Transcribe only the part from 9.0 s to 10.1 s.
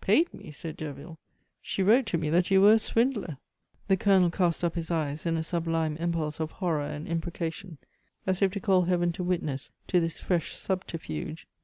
to witness to